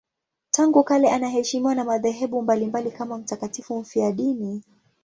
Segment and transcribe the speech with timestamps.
[0.51, 4.63] Tangu kale anaheshimiwa na madhehebu mbalimbali kama mtakatifu mfiadini.